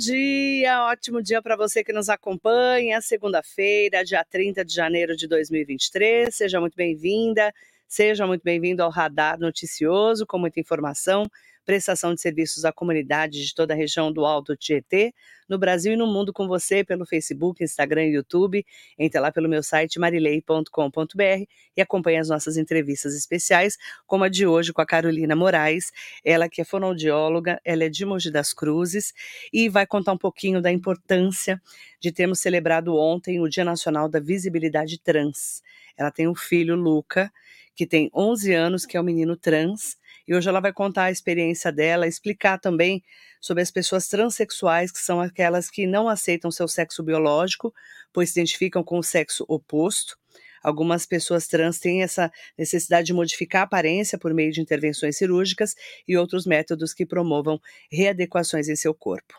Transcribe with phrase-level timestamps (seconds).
[0.00, 3.02] dia, ótimo dia para você que nos acompanha.
[3.02, 6.34] Segunda-feira, dia 30 de janeiro de 2023.
[6.34, 7.52] Seja muito bem-vinda,
[7.86, 11.24] seja muito bem-vindo ao Radar Noticioso, com muita informação
[11.64, 15.14] prestação de serviços à comunidade de toda a região do Alto Tietê,
[15.48, 18.64] no Brasil e no mundo com você pelo Facebook, Instagram e YouTube.
[18.98, 21.44] Entre lá pelo meu site marilei.com.br
[21.76, 23.76] e acompanhe as nossas entrevistas especiais,
[24.06, 25.90] como a de hoje com a Carolina Moraes,
[26.24, 29.12] ela que é fonoaudióloga, ela é de Mogi das Cruzes
[29.52, 31.60] e vai contar um pouquinho da importância
[32.00, 35.62] de termos celebrado ontem o Dia Nacional da Visibilidade Trans.
[35.96, 37.30] Ela tem um filho, Luca,
[37.80, 39.96] que tem 11 anos, que é um menino trans,
[40.28, 43.02] e hoje ela vai contar a experiência dela, explicar também
[43.40, 47.72] sobre as pessoas transexuais, que são aquelas que não aceitam seu sexo biológico,
[48.12, 50.18] pois se identificam com o sexo oposto.
[50.62, 55.74] Algumas pessoas trans têm essa necessidade de modificar a aparência por meio de intervenções cirúrgicas
[56.06, 57.58] e outros métodos que promovam
[57.90, 59.32] readequações em seu corpo.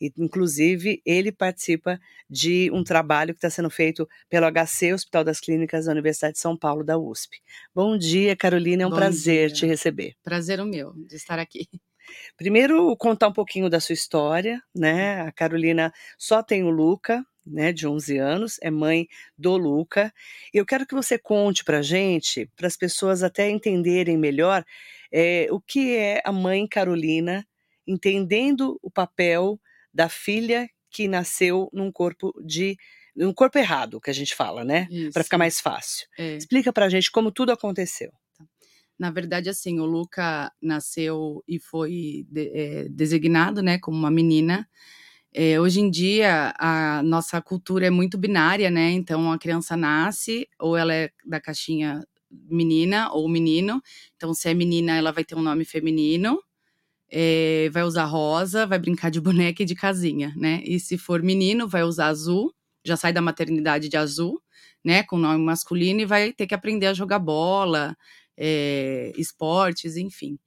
[0.00, 1.98] E, inclusive, ele participa
[2.28, 6.40] de um trabalho que está sendo feito pelo HC, Hospital das Clínicas da Universidade de
[6.40, 7.40] São Paulo, da USP.
[7.74, 9.56] Bom dia, Carolina, é um Bom prazer dia.
[9.56, 10.14] te receber.
[10.22, 11.68] Prazer o meu de estar aqui.
[12.36, 15.22] Primeiro, contar um pouquinho da sua história, né?
[15.22, 19.06] A Carolina só tem o Luca, né, de 11 anos, é mãe
[19.36, 20.12] do Luca.
[20.52, 24.64] Eu quero que você conte para gente, para as pessoas até entenderem melhor,
[25.12, 27.46] é, o que é a mãe Carolina,
[27.86, 29.60] entendendo o papel
[29.94, 32.76] da filha que nasceu num corpo de
[33.16, 34.88] um corpo errado, que a gente fala, né?
[35.12, 36.06] Para ficar mais fácil.
[36.18, 36.36] É.
[36.36, 38.10] Explica pra gente como tudo aconteceu.
[38.36, 38.44] Tá.
[38.98, 44.68] Na verdade, assim, o Luca nasceu e foi de, é, designado, né, como uma menina.
[45.32, 48.90] É, hoje em dia, a nossa cultura é muito binária, né?
[48.92, 53.80] Então, a criança nasce, ou ela é da caixinha menina ou menino.
[54.16, 56.40] Então, se é menina, ela vai ter um nome feminino
[57.14, 60.60] é, vai usar rosa, vai brincar de boneca e de casinha, né?
[60.64, 62.52] E se for menino, vai usar azul,
[62.84, 64.40] já sai da maternidade de azul,
[64.84, 65.04] né?
[65.04, 67.96] Com nome masculino e vai ter que aprender a jogar bola,
[68.36, 70.38] é, esportes, enfim.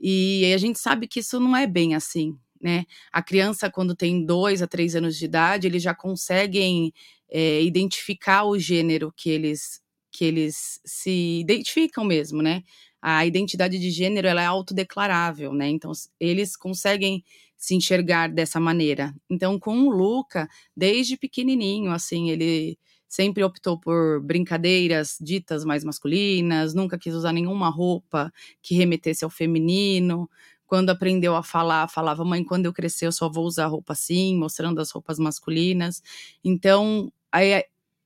[0.00, 2.84] E a gente sabe que isso não é bem assim, né?
[3.12, 6.92] A criança, quando tem dois a três anos de idade, eles já conseguem
[7.30, 9.80] é, identificar o gênero que eles
[10.14, 12.62] que eles se identificam mesmo, né?
[13.02, 15.68] A identidade de gênero ela é autodeclarável, né?
[15.68, 17.24] Então eles conseguem
[17.58, 19.14] se enxergar dessa maneira.
[19.30, 26.74] Então com o Luca, desde pequenininho, assim, ele sempre optou por brincadeiras ditas mais masculinas,
[26.74, 28.32] nunca quis usar nenhuma roupa
[28.62, 30.28] que remetesse ao feminino.
[30.66, 34.36] Quando aprendeu a falar, falava: "Mãe, quando eu crescer eu só vou usar roupa assim",
[34.36, 36.02] mostrando as roupas masculinas.
[36.44, 37.42] Então, a,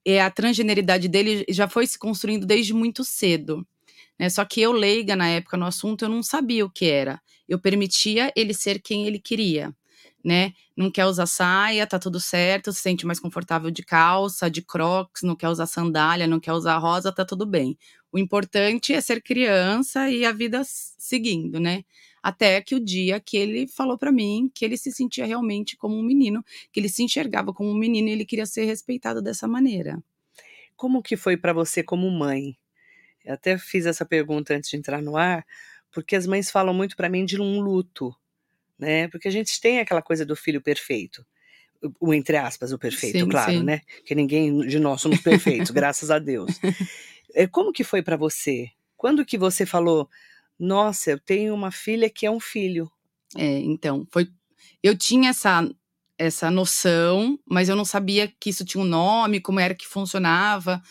[0.04, 3.66] é, a transgeneridade dele já foi se construindo desde muito cedo.
[4.18, 4.28] Né?
[4.28, 7.20] Só que eu, leiga na época no assunto, eu não sabia o que era.
[7.48, 9.74] Eu permitia ele ser quem ele queria.
[10.24, 10.52] Né?
[10.76, 15.22] Não quer usar saia, tá tudo certo, se sente mais confortável de calça, de crocs,
[15.22, 17.78] não quer usar sandália, não quer usar rosa, tá tudo bem.
[18.10, 21.84] O importante é ser criança e a vida seguindo, né?
[22.20, 25.96] Até que o dia que ele falou para mim que ele se sentia realmente como
[25.96, 29.46] um menino, que ele se enxergava como um menino e ele queria ser respeitado dessa
[29.46, 30.02] maneira.
[30.74, 32.56] Como que foi para você como mãe?
[33.26, 35.44] Eu até fiz essa pergunta antes de entrar no ar,
[35.90, 38.14] porque as mães falam muito para mim de um luto,
[38.78, 39.08] né?
[39.08, 41.26] Porque a gente tem aquela coisa do filho perfeito.
[41.98, 43.62] O, entre aspas, o perfeito, sim, claro, sim.
[43.64, 43.80] né?
[44.04, 46.52] Que ninguém de nós somos perfeitos, graças a Deus.
[47.34, 48.70] É, como que foi para você?
[48.96, 50.08] Quando que você falou,
[50.58, 52.90] nossa, eu tenho uma filha que é um filho?
[53.36, 54.30] É, então, foi.
[54.82, 55.68] Eu tinha essa
[56.16, 60.82] essa noção, mas eu não sabia que isso tinha um nome, como era que funcionava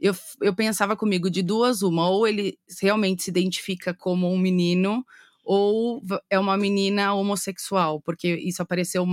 [0.00, 5.04] eu, eu pensava comigo de duas uma, ou ele realmente se identifica como um menino,
[5.44, 9.06] ou é uma menina homossexual, porque isso apareceu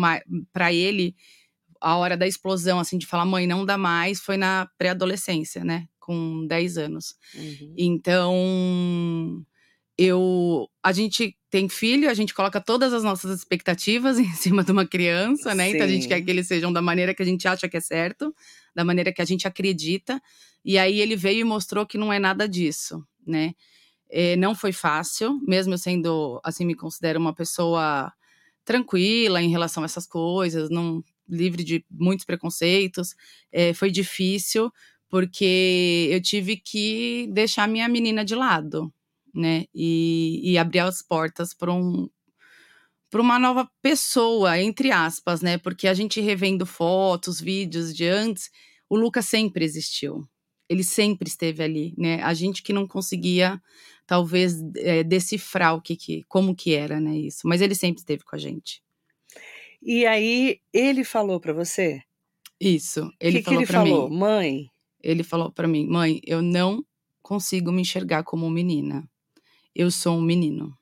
[0.51, 1.15] para ele
[1.81, 5.85] a hora da explosão, assim, de falar, mãe, não dá mais, foi na pré-adolescência, né?
[5.99, 7.15] Com 10 anos.
[7.35, 7.73] Uhum.
[7.77, 9.45] Então,
[9.97, 10.67] eu.
[10.83, 14.85] A gente tem filho, a gente coloca todas as nossas expectativas em cima de uma
[14.85, 15.69] criança, né?
[15.69, 15.75] Sim.
[15.75, 17.81] Então a gente quer que eles sejam da maneira que a gente acha que é
[17.81, 18.35] certo,
[18.75, 20.21] da maneira que a gente acredita.
[20.63, 23.53] E aí ele veio e mostrou que não é nada disso, né?
[24.09, 28.11] É, não foi fácil, mesmo eu sendo, assim, me considero uma pessoa
[28.63, 33.15] tranquila em relação a essas coisas, não livre de muitos preconceitos.
[33.51, 34.71] É, foi difícil
[35.09, 38.91] porque eu tive que deixar minha menina de lado,
[39.35, 39.65] né?
[39.73, 42.09] E, e abrir as portas para um
[43.09, 45.57] para uma nova pessoa, entre aspas, né?
[45.57, 48.49] Porque a gente revendo fotos, vídeos de antes,
[48.89, 50.27] o Lucas sempre existiu
[50.69, 52.21] ele sempre esteve ali, né?
[52.23, 53.61] A gente que não conseguia
[54.05, 58.23] talvez é, decifrar o que, que como que era, né, isso, mas ele sempre esteve
[58.23, 58.81] com a gente.
[59.81, 62.01] E aí ele falou para você?
[62.59, 63.11] Isso.
[63.19, 64.09] Ele que falou que ele para falou?
[64.09, 64.17] mim.
[64.17, 64.71] Mãe,
[65.03, 66.83] Ele falou para mim, mãe, eu não
[67.21, 69.07] consigo me enxergar como menina.
[69.75, 70.73] Eu sou um menino.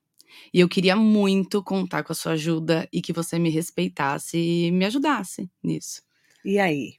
[0.54, 4.72] E eu queria muito contar com a sua ajuda e que você me respeitasse e
[4.72, 6.02] me ajudasse nisso.
[6.46, 6.96] e aí?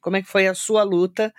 [0.00, 1.32] Como é que foi a sua luta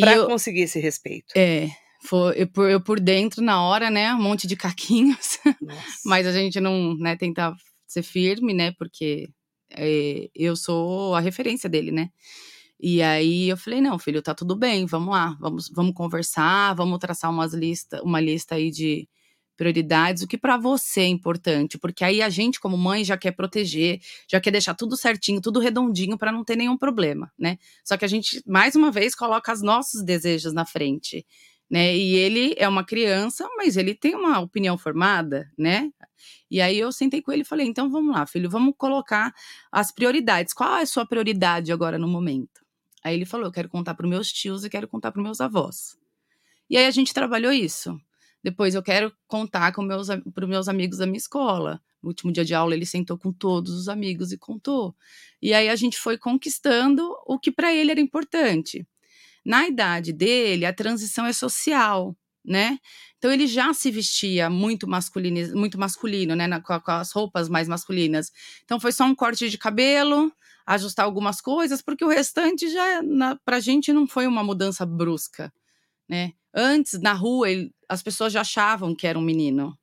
[0.00, 1.32] para eu, conseguir esse respeito?
[1.36, 1.68] é,
[2.02, 5.38] foi, eu, por, eu por dentro na hora, né, um monte de caquinhos.
[6.04, 7.54] Mas a gente não, né, tentar
[7.86, 8.72] ser firme, né?
[8.72, 9.28] Porque
[9.70, 12.10] é, eu sou a referência dele, né?
[12.78, 16.98] E aí eu falei, não, filho, tá tudo bem, vamos lá, vamos, vamos conversar, vamos
[16.98, 19.06] traçar umas lista, uma lista aí de
[19.60, 23.32] prioridades, o que pra você é importante, porque aí a gente como mãe já quer
[23.32, 27.58] proteger, já quer deixar tudo certinho, tudo redondinho pra não ter nenhum problema, né?
[27.84, 31.26] Só que a gente mais uma vez coloca os nossos desejos na frente,
[31.70, 31.94] né?
[31.94, 35.90] E ele é uma criança, mas ele tem uma opinião formada, né?
[36.50, 39.30] E aí eu sentei com ele e falei: então vamos lá, filho, vamos colocar
[39.70, 40.54] as prioridades.
[40.54, 42.62] Qual é a sua prioridade agora no momento?
[43.04, 45.98] Aí ele falou: eu quero contar para meus tios e quero contar para meus avós.
[46.70, 48.00] E aí a gente trabalhou isso.
[48.42, 51.80] Depois eu quero contar com meus, para meus amigos da minha escola.
[52.02, 54.94] No último dia de aula ele sentou com todos os amigos e contou.
[55.40, 58.86] E aí a gente foi conquistando o que para ele era importante.
[59.44, 62.78] Na idade dele, a transição é social, né?
[63.18, 66.46] Então ele já se vestia muito masculino, muito masculino, né?
[66.46, 68.32] Na, com, com as roupas mais masculinas.
[68.64, 70.32] Então foi só um corte de cabelo,
[70.66, 75.52] ajustar algumas coisas, porque o restante já na, pra gente não foi uma mudança brusca,
[76.10, 76.32] né?
[76.52, 79.78] Antes, na rua, ele, as pessoas já achavam que era um menino,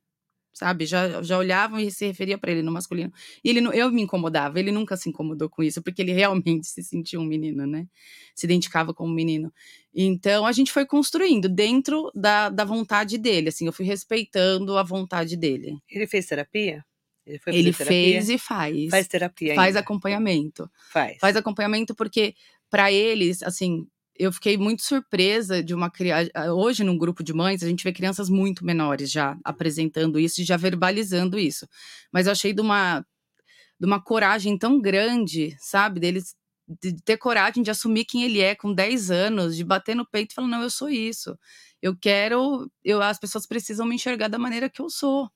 [0.52, 0.86] sabe?
[0.86, 3.14] Já, já olhavam e se referia para ele no masculino.
[3.42, 6.84] E ele, eu me incomodava, ele nunca se incomodou com isso, porque ele realmente se
[6.84, 7.88] sentia um menino, né?
[8.36, 9.54] Se identificava como um menino.
[9.96, 14.84] Então, a gente foi construindo dentro da, da vontade dele, assim, eu fui respeitando a
[14.84, 15.78] vontade dele.
[15.90, 16.84] Ele fez terapia?
[17.26, 18.90] Ele foi Ele fez e faz.
[18.90, 19.80] Faz terapia Faz ainda?
[19.80, 20.70] acompanhamento.
[20.92, 21.18] Faz.
[21.20, 22.36] Faz acompanhamento porque,
[22.70, 23.88] para eles, assim,
[24.20, 26.32] eu fiquei muito surpresa de uma criança.
[26.54, 30.46] Hoje, num grupo de mães, a gente vê crianças muito menores já apresentando isso e
[30.46, 31.68] já verbalizando isso.
[32.12, 33.06] Mas eu achei de uma,
[33.80, 36.00] de uma coragem tão grande, sabe?
[36.00, 36.36] Deles
[36.82, 40.32] de ter coragem de assumir quem ele é com 10 anos, de bater no peito
[40.32, 41.38] e falar: não, eu sou isso.
[41.82, 42.70] Eu quero.
[42.84, 45.30] Eu, as pessoas precisam me enxergar da maneira que eu sou.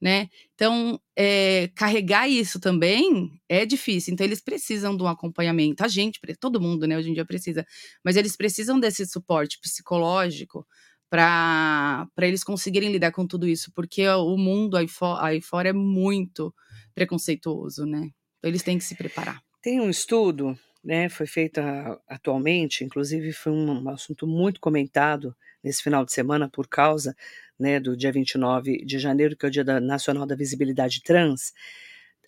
[0.00, 0.28] Né?
[0.54, 4.12] Então, é, carregar isso também é difícil.
[4.12, 5.82] Então, eles precisam de um acompanhamento.
[5.82, 7.66] A gente, todo mundo, né, hoje em dia precisa,
[8.04, 10.66] mas eles precisam desse suporte psicológico
[11.08, 14.86] para eles conseguirem lidar com tudo isso, porque o mundo aí,
[15.20, 16.54] aí fora é muito
[16.94, 18.10] preconceituoso, né?
[18.38, 19.40] Então, eles têm que se preparar.
[19.62, 21.58] Tem um estudo, né, foi feito
[22.06, 25.34] atualmente, inclusive foi um assunto muito comentado
[25.66, 27.16] nesse final de semana por causa
[27.58, 31.52] né, do dia 29 de janeiro, que é o Dia da- Nacional da Visibilidade Trans.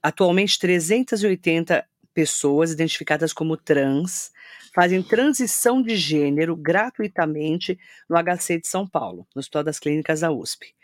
[0.02, 4.32] Atualmente, 380 pessoas identificadas como trans
[4.74, 10.32] fazem transição de gênero gratuitamente no HC de São Paulo, no Hospital das Clínicas da
[10.32, 10.74] USP,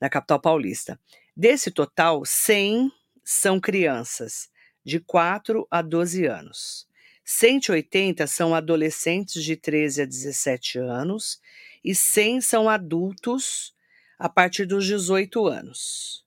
[0.00, 0.98] na capital paulista.
[1.36, 2.90] Desse total, 100
[3.22, 4.48] são crianças
[4.82, 6.88] de 4 a 12 anos.
[7.22, 11.38] 180 são adolescentes de 13 a 17 anos
[11.84, 13.74] e 100 são adultos
[14.18, 16.24] a partir dos 18 anos.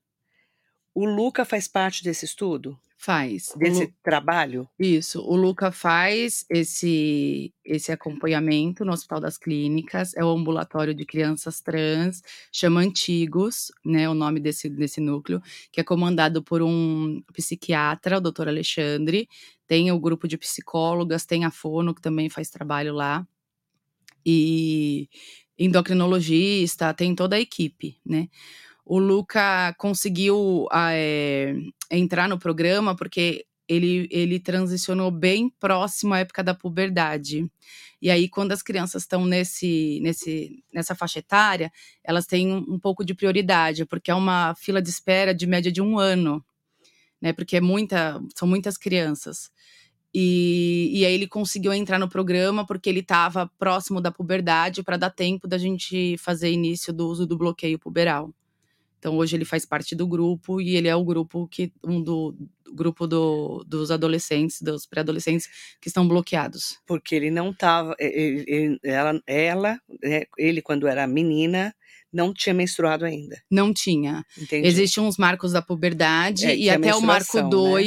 [0.93, 3.51] O Luca faz parte desse estudo, Faz.
[3.57, 4.69] Desse Lu- trabalho?
[4.79, 11.03] Isso, o Luca faz esse, esse acompanhamento no Hospital das Clínicas, é o ambulatório de
[11.03, 12.21] crianças trans,
[12.51, 18.21] chama Antigos, né, o nome desse, desse núcleo, que é comandado por um psiquiatra, o
[18.21, 19.27] doutor Alexandre,
[19.65, 23.27] tem o grupo de psicólogas, tem a Fono, que também faz trabalho lá,
[24.25, 25.09] e
[25.57, 28.27] endocrinologista, tem toda a equipe, né.
[28.85, 31.53] O Luca conseguiu é,
[31.89, 37.49] entrar no programa porque ele, ele transicionou bem próximo à época da puberdade.
[38.01, 41.71] E aí, quando as crianças estão nesse, nesse, nessa faixa etária,
[42.03, 45.71] elas têm um, um pouco de prioridade, porque é uma fila de espera de média
[45.71, 46.43] de um ano,
[47.21, 47.31] né?
[47.31, 49.51] Porque é muita, são muitas crianças.
[50.13, 54.97] E, e aí ele conseguiu entrar no programa porque ele estava próximo da puberdade para
[54.97, 58.33] dar tempo da gente fazer início do uso do bloqueio puberal.
[58.99, 62.35] Então hoje ele faz parte do grupo e ele é o grupo que um do,
[62.73, 65.49] grupo do, dos adolescentes, dos pré-adolescentes
[65.79, 66.79] que estão bloqueados.
[66.85, 67.95] Porque ele não estava.
[68.83, 71.73] Ela, ela né, ele, quando era menina,
[72.11, 73.41] não tinha menstruado ainda.
[73.49, 74.25] Não tinha.
[74.37, 74.67] Entendi.
[74.67, 77.85] Existem uns marcos da puberdade É, e até o marco menstruação, né?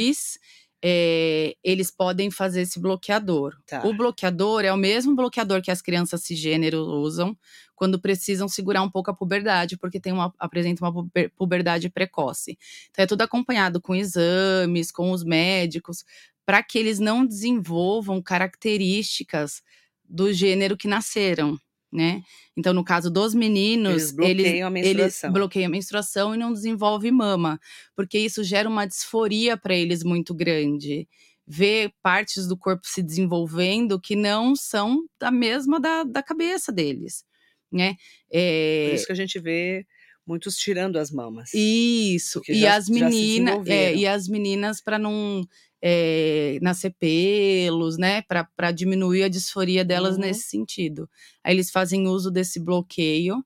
[0.85, 3.57] 2 é, eles podem fazer esse bloqueador.
[3.65, 3.83] Tá.
[3.85, 7.35] O bloqueador é o mesmo bloqueador que as crianças cisgênero usam
[7.75, 12.57] quando precisam segurar um pouco a puberdade, porque tem uma, apresenta uma puberdade precoce.
[12.91, 16.05] Então é tudo acompanhado com exames, com os médicos,
[16.45, 19.63] para que eles não desenvolvam características
[20.07, 21.57] do gênero que nasceram
[21.95, 22.21] né?
[22.57, 25.29] Então, no caso dos meninos, eles bloqueiam eles, a menstruação.
[25.29, 27.59] Eles bloqueiam a menstruação e não desenvolve mama,
[27.95, 31.07] porque isso gera uma disforia para eles muito grande.
[31.47, 37.23] Ver partes do corpo se desenvolvendo que não são da mesma da, da cabeça deles,
[37.71, 37.95] né?
[38.31, 38.87] É...
[38.89, 39.85] Por isso que a gente vê
[40.25, 41.53] muitos tirando as mamas.
[41.53, 42.41] Isso.
[42.47, 45.47] E, já, as menina, é, e as meninas para não
[45.81, 50.21] é, nascer pelos, né, para diminuir a disforia delas uhum.
[50.21, 51.09] nesse sentido.
[51.43, 53.43] Aí eles fazem uso desse bloqueio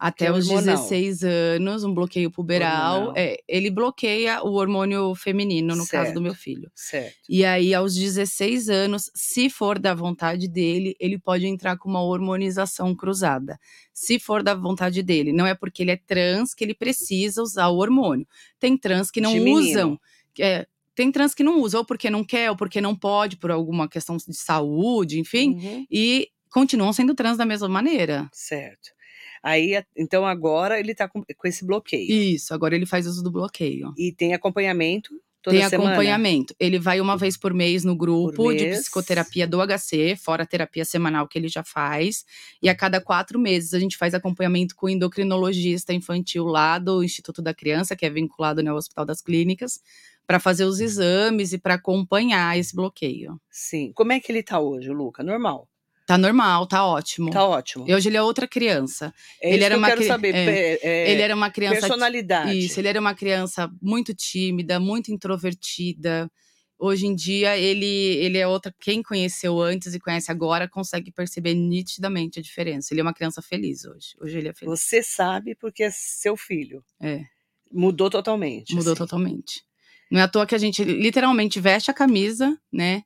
[0.00, 0.76] até os hormonal.
[0.76, 3.12] 16 anos, um bloqueio puberal.
[3.14, 5.90] É, ele bloqueia o hormônio feminino, no certo.
[5.90, 6.72] caso do meu filho.
[6.74, 7.14] Certo.
[7.28, 12.02] E aí, aos 16 anos, se for da vontade dele, ele pode entrar com uma
[12.02, 13.60] hormonização cruzada.
[13.92, 15.34] Se for da vontade dele.
[15.34, 18.26] Não é porque ele é trans que ele precisa usar o hormônio.
[18.58, 20.00] Tem trans que não usam.
[20.38, 23.50] É, tem trans que não usa, ou porque não quer, ou porque não pode, por
[23.50, 25.86] alguma questão de saúde, enfim, uhum.
[25.90, 28.28] e continuam sendo trans da mesma maneira.
[28.32, 28.98] Certo.
[29.42, 32.10] Aí, então agora ele tá com, com esse bloqueio.
[32.10, 33.92] Isso, agora ele faz uso do bloqueio.
[33.96, 35.90] E tem acompanhamento Toda tem semana?
[35.90, 36.54] acompanhamento.
[36.60, 38.60] Ele vai uma vez por mês no grupo mês.
[38.60, 42.26] de psicoterapia do HC, fora a terapia semanal que ele já faz.
[42.62, 47.02] E a cada quatro meses a gente faz acompanhamento com o endocrinologista infantil lá do
[47.02, 49.80] Instituto da Criança, que é vinculado no Hospital das Clínicas,
[50.26, 53.40] para fazer os exames e para acompanhar esse bloqueio.
[53.50, 53.92] Sim.
[53.94, 55.22] Como é que ele tá hoje, Luca?
[55.22, 55.66] Normal?
[56.10, 57.30] Tá normal, tá ótimo.
[57.30, 57.84] Tá ótimo.
[57.86, 59.14] E hoje ele é outra criança.
[59.40, 60.34] É ele era uma eu quero saber.
[60.34, 61.82] É, é, ele era uma criança.
[61.82, 62.58] Personalidade.
[62.58, 66.28] Isso, ele era uma criança muito tímida, muito introvertida.
[66.76, 68.74] Hoje em dia, ele, ele é outra.
[68.80, 72.92] Quem conheceu antes e conhece agora consegue perceber nitidamente a diferença.
[72.92, 74.16] Ele é uma criança feliz hoje.
[74.20, 74.80] Hoje ele é feliz.
[74.80, 76.82] Você sabe porque é seu filho.
[77.00, 77.22] É.
[77.70, 78.74] Mudou totalmente.
[78.74, 78.98] Mudou assim.
[78.98, 79.62] totalmente.
[80.10, 83.04] Não é à toa que a gente literalmente veste a camisa, né?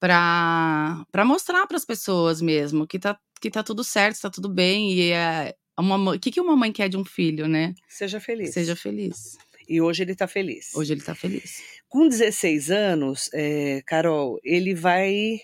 [0.00, 4.92] Pra mostrar para as pessoas mesmo que tá, que tá tudo certo, tá tudo bem.
[4.92, 7.74] E é uma, o que, que uma mãe quer de um filho, né?
[7.88, 8.52] Seja feliz.
[8.52, 9.36] Seja feliz.
[9.68, 10.74] E hoje ele tá feliz.
[10.74, 11.62] Hoje ele tá feliz.
[11.88, 15.38] Com 16 anos, é, Carol, ele vai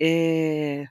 [0.00, 0.86] é,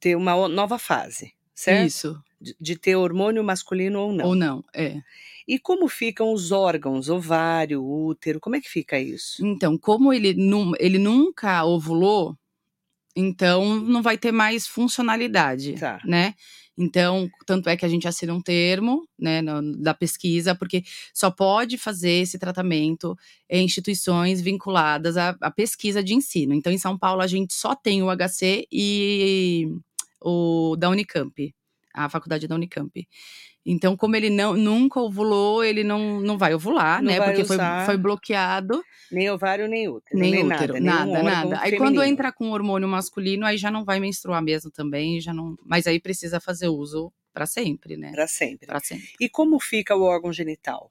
[0.00, 1.86] ter uma nova fase, certo?
[1.86, 2.22] Isso.
[2.40, 4.26] De, de ter hormônio masculino ou não.
[4.26, 5.00] Ou não, é.
[5.46, 9.44] E como ficam os órgãos, ovário, útero, como é que fica isso?
[9.44, 12.36] Então, como ele, nu ele nunca ovulou,
[13.14, 16.00] então não vai ter mais funcionalidade, tá.
[16.04, 16.34] né?
[16.78, 21.30] Então, tanto é que a gente assina um termo, né, no, da pesquisa, porque só
[21.30, 23.14] pode fazer esse tratamento
[23.50, 26.54] em instituições vinculadas à, à, pesquisa de ensino.
[26.54, 29.68] Então, em São Paulo, a gente só tem o HC e
[30.20, 31.54] o da Unicamp,
[31.94, 33.06] a faculdade da Unicamp.
[33.64, 37.18] Então, como ele não, nunca ovulou, ele não, não vai ovular, não né?
[37.18, 38.82] Vai porque foi, foi bloqueado.
[39.12, 40.18] Nem ovário, nem útero.
[40.18, 41.04] Nem, nem útero, nada.
[41.04, 41.60] Nada, nada.
[41.60, 45.56] Aí quando entra com hormônio masculino, aí já não vai menstruar mesmo também, já não.
[45.64, 48.12] Mas aí precisa fazer uso para sempre, né?
[48.12, 48.66] Para sempre.
[48.66, 49.08] Para sempre.
[49.20, 50.90] E como fica o órgão genital?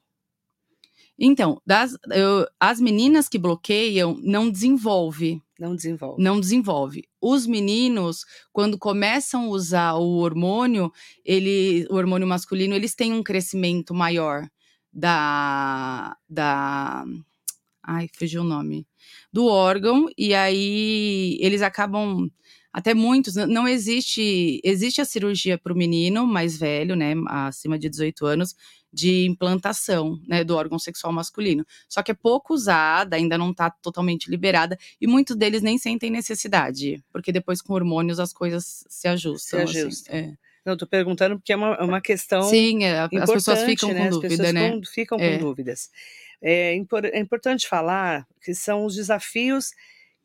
[1.22, 5.42] Então, das, eu, as meninas que bloqueiam não desenvolve.
[5.58, 6.22] Não desenvolve.
[6.22, 7.04] Não desenvolve.
[7.20, 10.90] Os meninos, quando começam a usar o hormônio,
[11.22, 14.48] ele, o hormônio masculino, eles têm um crescimento maior
[14.90, 16.16] da.
[16.26, 17.04] da
[17.82, 18.86] ai, fugiu o nome.
[19.30, 22.30] Do órgão, e aí eles acabam
[22.72, 27.88] até muitos, não existe, existe a cirurgia para o menino mais velho, né, acima de
[27.88, 28.54] 18 anos,
[28.92, 31.64] de implantação, né, do órgão sexual masculino.
[31.88, 36.10] Só que é pouco usada, ainda não está totalmente liberada, e muitos deles nem sentem
[36.10, 39.66] necessidade, porque depois com hormônios as coisas se ajustam.
[39.66, 40.16] Se ajustam.
[40.16, 40.50] Assim, é.
[40.64, 42.42] Não, estou perguntando porque é uma, é uma questão.
[42.42, 44.04] Sim, é, as pessoas ficam né?
[44.04, 44.70] com dúvida, as pessoas né?
[44.70, 45.32] Com, ficam é.
[45.32, 45.90] com dúvidas.
[46.42, 49.72] É, é importante falar que são os desafios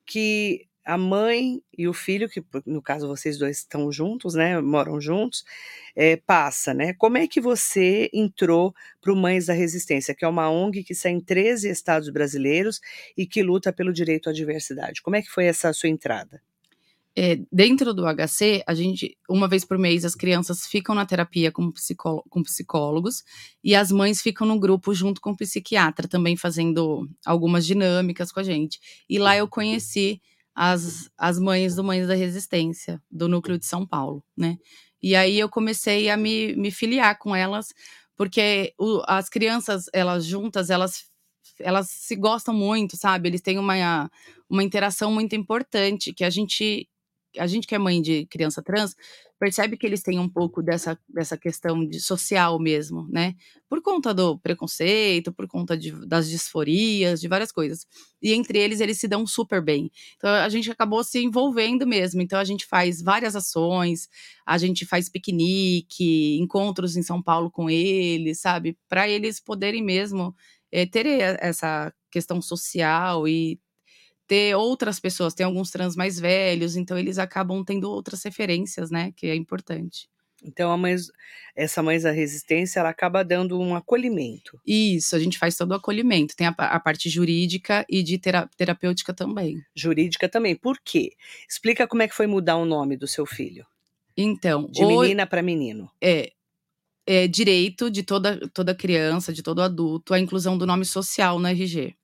[0.05, 5.01] que a mãe e o filho, que no caso vocês dois estão juntos, né, moram
[5.01, 5.43] juntos,
[5.95, 6.93] é, passa, né?
[6.93, 10.93] Como é que você entrou para o Mães da Resistência, que é uma ONG que
[10.93, 12.79] está em 13 estados brasileiros
[13.17, 15.01] e que luta pelo direito à diversidade?
[15.01, 16.41] Como é que foi essa sua entrada?
[17.17, 21.49] É, dentro do HC, a gente, uma vez por mês, as crianças ficam na terapia
[21.49, 21.71] com,
[22.29, 23.23] com psicólogos
[23.63, 28.41] e as mães ficam no grupo junto com o psiquiatra, também fazendo algumas dinâmicas com
[28.41, 28.81] a gente.
[29.09, 30.21] E lá eu conheci
[30.55, 34.57] as, as mães do Mães da Resistência, do núcleo de São Paulo, né?
[35.03, 37.73] E aí eu comecei a me, me filiar com elas,
[38.15, 41.05] porque o, as crianças, elas juntas, elas
[41.59, 43.29] elas se gostam muito, sabe?
[43.29, 44.09] Eles têm uma,
[44.49, 46.89] uma interação muito importante que a gente
[47.37, 48.95] a gente que é mãe de criança trans
[49.39, 53.35] percebe que eles têm um pouco dessa, dessa questão de social mesmo, né?
[53.69, 57.85] Por conta do preconceito, por conta de, das disforias, de várias coisas.
[58.21, 59.91] E entre eles, eles se dão super bem.
[60.17, 62.21] Então a gente acabou se envolvendo mesmo.
[62.21, 64.07] Então a gente faz várias ações,
[64.45, 68.77] a gente faz piquenique, encontros em São Paulo com eles, sabe?
[68.87, 70.35] Para eles poderem mesmo
[70.71, 71.05] é, ter
[71.39, 73.59] essa questão social e
[74.27, 79.11] ter outras pessoas, tem alguns trans mais velhos, então eles acabam tendo outras referências, né,
[79.15, 80.09] que é importante.
[80.43, 80.95] Então a mãe,
[81.55, 84.59] essa mãe da resistência, ela acaba dando um acolhimento.
[84.65, 86.35] Isso, a gente faz todo o acolhimento.
[86.35, 89.63] Tem a, a parte jurídica e de tera, terapêutica também.
[89.73, 90.55] Jurídica também.
[90.55, 91.13] Por quê?
[91.49, 93.65] Explica como é que foi mudar o nome do seu filho.
[94.15, 95.89] Então, de o, menina para menino.
[95.99, 96.31] É,
[97.07, 101.47] é direito de toda toda criança, de todo adulto, a inclusão do nome social no
[101.47, 101.95] RG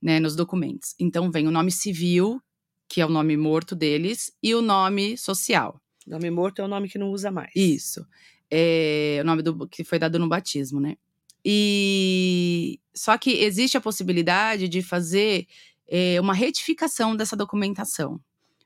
[0.00, 0.94] né, nos documentos.
[0.98, 2.40] Então vem o nome civil,
[2.88, 5.80] que é o nome morto deles, e o nome social.
[6.06, 7.50] Nome morto é o nome que não usa mais.
[7.54, 8.06] Isso.
[8.50, 10.96] É o nome do que foi dado no batismo, né?
[11.44, 15.46] E só que existe a possibilidade de fazer
[15.86, 18.20] é, uma retificação dessa documentação.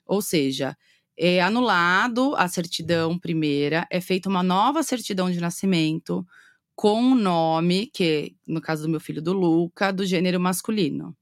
[0.06, 0.76] Ou seja,
[1.16, 6.26] é anulado a certidão primeira, é feita uma nova certidão de nascimento
[6.74, 11.16] com o nome, que no caso do meu filho do Luca, do gênero masculino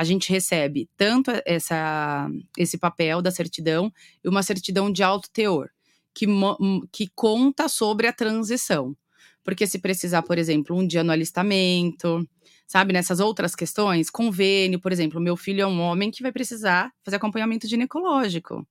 [0.00, 2.26] a gente recebe tanto essa,
[2.56, 3.92] esse papel da certidão
[4.24, 5.68] e uma certidão de alto teor,
[6.14, 6.24] que,
[6.90, 8.96] que conta sobre a transição.
[9.44, 12.26] Porque se precisar, por exemplo, um dia no alistamento,
[12.66, 16.90] sabe, nessas outras questões, convênio, por exemplo, meu filho é um homem que vai precisar
[17.04, 18.66] fazer acompanhamento ginecológico.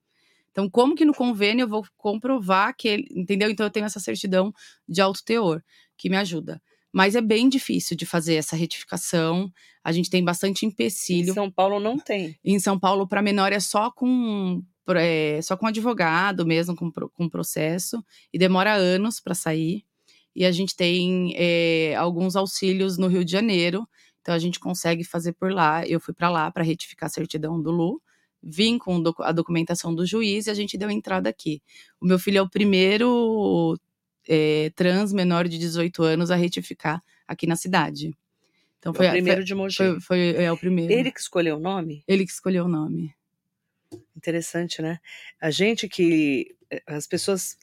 [0.52, 3.52] Então, como que no convênio eu vou comprovar que ele, entendeu?
[3.52, 4.52] Então, eu tenho essa certidão
[4.88, 5.64] de alto teor
[5.96, 6.60] que me ajuda.
[6.92, 9.52] Mas é bem difícil de fazer essa retificação.
[9.84, 11.32] A gente tem bastante empecilho.
[11.32, 12.36] Em São Paulo não tem.
[12.44, 14.64] Em São Paulo, para menor, é só com
[14.98, 18.04] é, só com advogado mesmo, com, com processo,
[18.34, 19.86] e demora anos para sair.
[20.36, 23.88] E a gente tem é, alguns auxílios no Rio de Janeiro,
[24.22, 25.86] então a gente consegue fazer por lá.
[25.86, 28.02] Eu fui para lá para retificar a certidão do Lu,
[28.42, 31.62] vim com a documentação do juiz e a gente deu entrada aqui.
[32.00, 33.78] O meu filho é o primeiro
[34.28, 38.16] é, trans menor de 18 anos a retificar aqui na cidade.
[38.80, 39.76] Então foi o primeiro foi, de Mogi.
[39.76, 40.92] Foi, foi é, o primeiro.
[40.92, 42.04] Ele que escolheu o nome?
[42.08, 43.14] Ele que escolheu o nome.
[44.16, 45.00] Interessante, né?
[45.42, 47.58] A gente que eh, as pessoas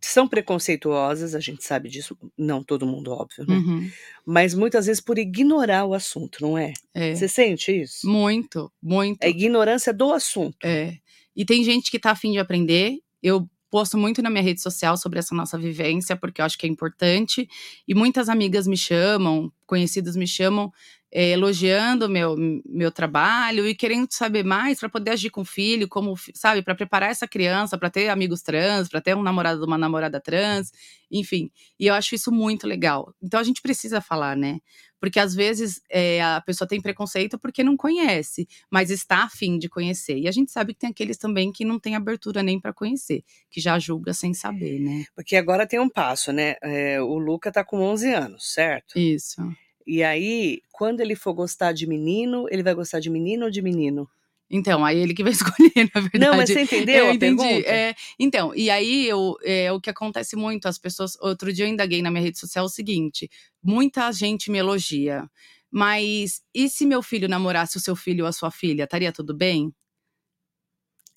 [0.00, 3.54] são preconceituosas, a gente sabe disso, não todo mundo, óbvio, né?
[3.54, 3.90] Uhum.
[4.26, 6.72] Mas muitas vezes por ignorar o assunto, não é?
[6.92, 7.14] é?
[7.14, 8.08] Você sente isso?
[8.08, 9.22] Muito, muito.
[9.22, 10.58] A ignorância do assunto.
[10.64, 10.96] É.
[11.34, 12.98] E tem gente que tá afim de aprender.
[13.22, 16.66] Eu posto muito na minha rede social sobre essa nossa vivência, porque eu acho que
[16.66, 17.48] é importante.
[17.88, 20.70] E muitas amigas me chamam, conhecidos me chamam,
[21.12, 25.86] é, elogiando meu meu trabalho e querendo saber mais para poder agir com o filho,
[25.86, 29.76] como, sabe, para preparar essa criança para ter amigos trans, para ter um namorado uma
[29.76, 30.72] namorada trans,
[31.10, 31.50] enfim.
[31.78, 33.14] E eu acho isso muito legal.
[33.22, 34.58] Então a gente precisa falar, né?
[34.98, 39.68] Porque às vezes é, a pessoa tem preconceito porque não conhece, mas está afim de
[39.68, 40.16] conhecer.
[40.16, 43.22] E a gente sabe que tem aqueles também que não tem abertura nem para conhecer,
[43.50, 45.04] que já julga sem saber, né?
[45.14, 46.54] Porque agora tem um passo, né?
[46.62, 48.96] É, o Luca tá com 11 anos, certo?
[48.96, 49.42] Isso.
[49.86, 53.62] E aí, quando ele for gostar de menino, ele vai gostar de menino ou de
[53.62, 54.08] menino?
[54.50, 55.32] Então, aí ele que vai
[55.72, 56.18] escolher, na verdade.
[56.18, 57.42] Não, mas você entendeu eu a entendi.
[57.42, 57.68] pergunta?
[57.68, 61.16] É, então, e aí eu, é, o que acontece muito, as pessoas.
[61.20, 63.30] Outro dia eu indaguei na minha rede social o seguinte:
[63.62, 65.28] muita gente me elogia.
[65.70, 69.34] Mas e se meu filho namorasse o seu filho ou a sua filha, estaria tudo
[69.34, 69.72] bem?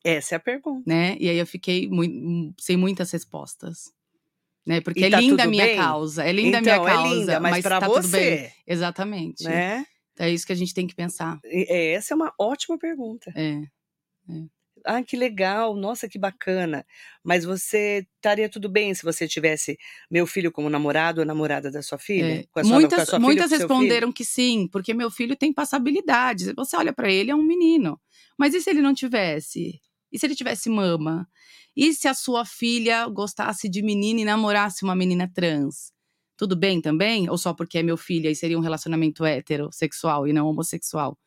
[0.01, 0.83] Essa é a pergunta.
[0.87, 1.17] Né?
[1.19, 3.91] E aí eu fiquei muito, sem muitas respostas.
[4.65, 4.81] Né?
[4.81, 5.77] Porque e é tá linda a minha bem?
[5.77, 6.23] causa.
[6.23, 7.07] É linda então, a minha causa.
[7.07, 8.51] É linda, mas, mas para tá você.
[8.65, 9.43] Exatamente.
[9.43, 9.85] Né?
[10.17, 11.39] É isso que a gente tem que pensar.
[11.43, 13.31] É, essa é uma ótima pergunta.
[13.35, 13.61] É.
[14.29, 14.55] é.
[14.87, 16.85] Ah, que legal, nossa, que bacana.
[17.23, 19.77] Mas você estaria tudo bem se você tivesse
[20.09, 22.47] meu filho como namorado ou namorada da sua filha?
[22.55, 22.63] É.
[22.63, 26.53] Sua, muitas sua muitas responderam que sim, porque meu filho tem passabilidade.
[26.55, 27.99] Você olha para ele, é um menino.
[28.37, 29.81] Mas e se ele não tivesse?
[30.11, 31.27] E se ele tivesse mama?
[31.75, 35.95] E se a sua filha gostasse de menina e namorasse uma menina trans?
[36.37, 37.29] tudo bem também?
[37.29, 41.17] Ou só porque é meu filho e seria um relacionamento heterossexual e não homossexual?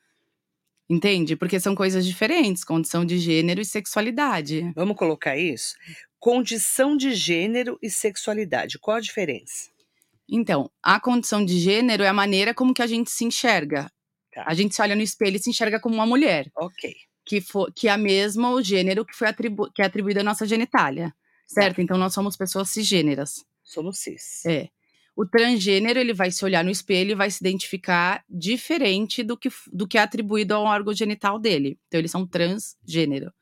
[0.88, 1.37] Entende?
[1.37, 4.73] Porque são coisas diferentes, condição de gênero e sexualidade.
[4.75, 5.75] Vamos colocar isso?
[6.19, 8.79] Condição de gênero e sexualidade.
[8.79, 9.71] Qual a diferença?
[10.29, 13.91] Então, a condição de gênero é a maneira como que a gente se enxerga.
[14.33, 14.45] Tá.
[14.47, 16.51] A gente se olha no espelho e se enxerga como uma mulher.
[16.57, 16.95] Ok.
[17.29, 20.23] Que, for, que é a mesma o gênero que, foi atribu que é atribuído à
[20.25, 21.14] nossa genitália.
[21.47, 21.77] Certo?
[21.77, 21.83] Tá.
[21.83, 23.45] Então, nós somos pessoas cisgêneras.
[23.62, 24.45] Somos cis.
[24.47, 24.69] É.
[25.14, 29.51] O transgênero, ele vai se olhar no espelho e vai se identificar diferente do que,
[29.73, 31.79] do que é atribuído ao órgão genital dele.
[31.87, 33.33] Então, eles são transgênero,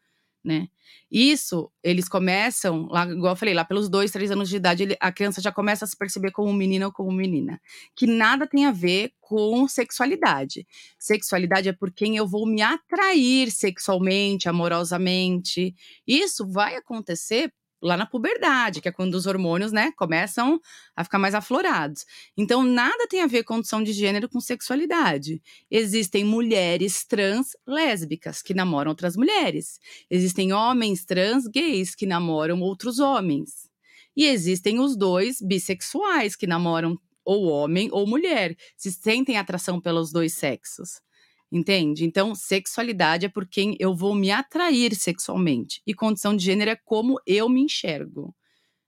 [0.47, 0.69] né?
[1.11, 4.97] Isso, eles começam, lá, igual eu falei, lá pelos dois, três anos de idade, ele,
[5.01, 7.61] a criança já começa a se perceber como menino ou como menina.
[7.95, 10.67] Que nada tem a ver com sexualidade.
[10.99, 15.75] Sexualidade é por quem eu vou me atrair sexualmente, amorosamente.
[16.07, 17.53] Isso vai acontecer
[17.83, 20.61] lá na puberdade, que é quando os hormônios, né, começam
[20.95, 22.05] a ficar mais aflorados.
[22.37, 25.41] Então, nada tem a ver condição de gênero com sexualidade.
[25.71, 29.79] Existem mulheres trans lésbicas que namoram outras mulheres.
[30.11, 33.69] Existem homens trans gays que namoram outros homens.
[34.17, 40.13] E existem os dois bissexuais que namoram ou homem ou mulher, se sentem atração pelos
[40.13, 41.01] dois sexos.
[41.51, 42.05] Entende?
[42.05, 45.81] Então, sexualidade é por quem eu vou me atrair sexualmente.
[45.87, 48.35] E condição de gênero é como eu me enxergo.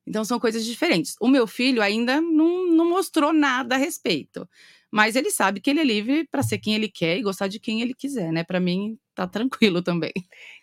[0.06, 1.14] Então, são coisas diferentes.
[1.20, 4.48] O meu filho ainda não, não mostrou nada a respeito.
[4.90, 7.60] Mas ele sabe que ele é livre para ser quem ele quer e gostar de
[7.60, 8.42] quem ele quiser, né?
[8.42, 10.12] Para mim, tá tranquilo também.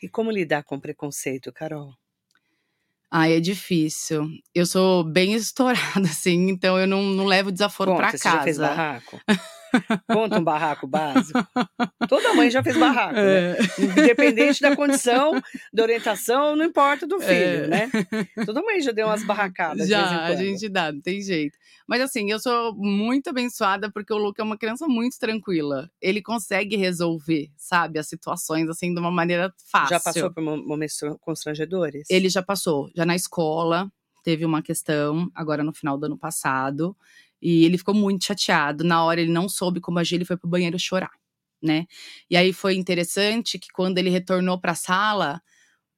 [0.02, 1.94] E como lidar com preconceito, Carol?
[3.10, 4.28] Ai, é difícil.
[4.54, 5.80] Eu sou bem estourada,
[6.10, 8.18] assim, então eu não, não levo desaforo para casa.
[8.18, 9.22] Você já fez barraco?
[10.08, 11.40] Conta um barraco básico.
[12.08, 13.52] Toda mãe já fez barraco, né?
[13.52, 13.54] é.
[13.54, 13.58] né?
[13.80, 15.42] Independente da condição,
[15.74, 17.68] da orientação, não importa do filho, é.
[17.68, 17.90] né?
[18.46, 19.88] Toda mãe já deu umas barracadas.
[19.88, 21.58] Já, a gente dá, não tem jeito.
[21.88, 25.90] Mas assim, eu sou muito abençoada porque o Luca é uma criança muito tranquila.
[26.02, 29.90] Ele consegue resolver, sabe, as situações assim de uma maneira fácil.
[29.90, 32.08] Já passou por momentos constrangedores?
[32.10, 33.92] Ele já passou, já na escola
[34.24, 36.98] teve uma questão agora no final do ano passado
[37.42, 38.84] e ele ficou muito chateado.
[38.84, 41.12] Na hora ele não soube como agir, ele foi pro banheiro chorar,
[41.62, 41.86] né?
[42.30, 45.42] E aí foi interessante que quando ele retornou para a sala,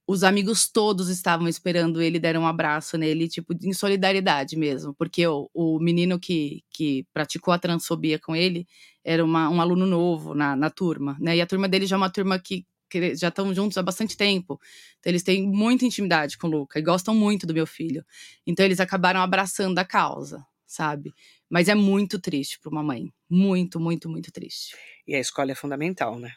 [0.07, 4.95] os amigos todos estavam esperando ele, deram um abraço nele, tipo, em solidariedade mesmo.
[4.95, 8.65] Porque o, o menino que, que praticou a transfobia com ele
[9.03, 11.35] era uma, um aluno novo na, na turma, né?
[11.35, 14.15] E a turma dele já é uma turma que, que já estão juntos há bastante
[14.15, 14.57] tempo.
[14.99, 18.05] Então, eles têm muita intimidade com o Luca e gostam muito do meu filho.
[18.45, 21.13] Então, eles acabaram abraçando a causa, sabe?
[21.49, 23.11] Mas é muito triste para uma mãe.
[23.29, 24.75] Muito, muito, muito triste.
[25.07, 26.33] E a escola é fundamental, né?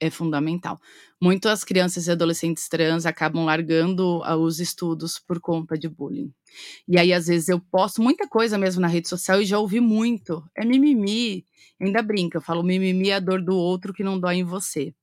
[0.00, 0.80] É fundamental.
[1.20, 6.32] Muitas crianças e adolescentes trans acabam largando os estudos por conta de bullying.
[6.88, 9.78] E aí, às vezes, eu posto muita coisa mesmo na rede social e já ouvi
[9.78, 10.42] muito.
[10.56, 11.44] É mimimi.
[11.80, 14.94] Ainda brinca, eu falo mimimi é a dor do outro que não dói em você.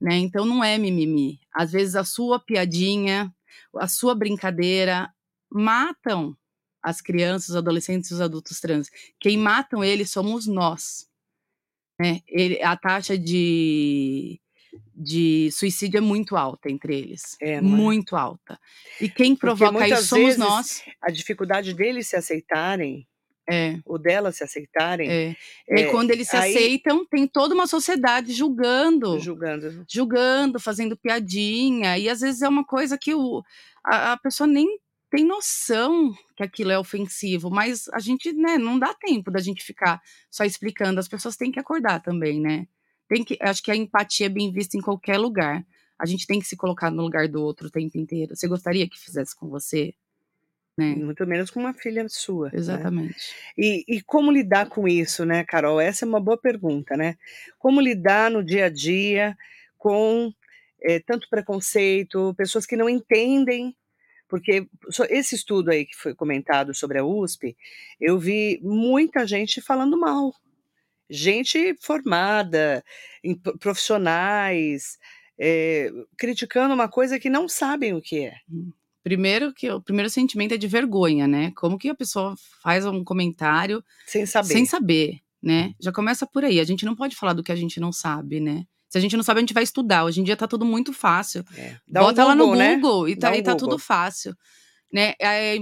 [0.00, 0.16] Né?
[0.16, 1.38] Então não é mimimi.
[1.54, 3.32] Às vezes a sua piadinha,
[3.76, 5.12] a sua brincadeira
[5.48, 6.36] matam
[6.82, 8.88] as crianças, os adolescentes e os adultos trans.
[9.18, 11.08] Quem matam eles somos nós.
[11.98, 12.20] Né?
[12.26, 14.40] Ele, a taxa de,
[14.94, 17.36] de suicídio é muito alta entre eles.
[17.40, 18.58] É, muito alta.
[19.00, 20.82] E quem provoca isso somos nós.
[21.02, 23.06] A dificuldade deles se aceitarem
[23.50, 23.80] é.
[23.84, 25.10] O dela se aceitarem.
[25.10, 25.36] É.
[25.68, 29.18] E é, quando eles se aí, aceitam, tem toda uma sociedade julgando.
[29.18, 29.84] Julgando.
[29.88, 31.98] Julgando, fazendo piadinha.
[31.98, 33.42] E às vezes é uma coisa que o,
[33.84, 34.78] a, a pessoa nem
[35.10, 39.64] tem noção que aquilo é ofensivo, mas a gente, né, não dá tempo da gente
[39.64, 41.00] ficar só explicando.
[41.00, 42.68] As pessoas têm que acordar também, né?
[43.08, 45.66] Tem que, acho que a empatia é bem vista em qualquer lugar.
[45.98, 48.36] A gente tem que se colocar no lugar do outro o tempo inteiro.
[48.36, 49.92] Você gostaria que fizesse com você?
[50.78, 50.94] Né?
[50.94, 52.46] Muito menos com uma filha sua.
[52.46, 52.52] Né?
[52.54, 53.12] Exatamente.
[53.12, 53.52] Né?
[53.58, 55.80] E, e como lidar com isso, né, Carol?
[55.80, 57.16] Essa é uma boa pergunta, né?
[57.58, 59.36] Como lidar no dia a dia
[59.76, 60.32] com
[60.80, 63.76] é, tanto preconceito, pessoas que não entendem
[64.30, 64.66] porque
[65.10, 67.56] esse estudo aí que foi comentado sobre a USP,
[68.00, 70.32] eu vi muita gente falando mal.
[71.10, 72.84] Gente formada,
[73.58, 74.96] profissionais,
[75.36, 78.36] é, criticando uma coisa que não sabem o que é.
[78.48, 78.70] Hum.
[79.02, 81.50] Primeiro que o primeiro sentimento é de vergonha, né?
[81.56, 85.74] Como que a pessoa faz um comentário sem saber, sem saber, né?
[85.80, 86.60] Já começa por aí.
[86.60, 88.64] A gente não pode falar do que a gente não sabe, né?
[88.90, 90.04] Se a gente não sabe, a gente vai estudar.
[90.04, 91.44] Hoje em dia tá tudo muito fácil.
[91.56, 91.76] É.
[91.88, 92.74] Bota um lá no né?
[92.74, 93.10] Google né?
[93.12, 94.36] e, tá, um e tá tudo fácil.
[94.92, 95.14] Né?
[95.20, 95.58] É,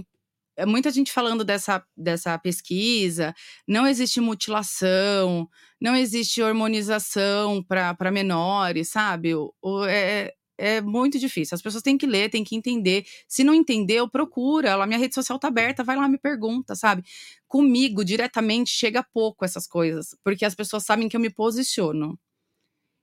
[0.56, 3.34] é, muita gente falando dessa, dessa pesquisa.
[3.66, 5.46] Não existe mutilação,
[5.78, 9.34] não existe hormonização para menores, sabe?
[9.34, 11.54] O, o, é, é muito difícil.
[11.54, 13.04] As pessoas têm que ler, têm que entender.
[13.28, 14.74] Se não entender, procura.
[14.74, 17.04] A minha rede social tá aberta, vai lá me pergunta, sabe?
[17.46, 22.18] Comigo, diretamente, chega pouco essas coisas, porque as pessoas sabem que eu me posiciono.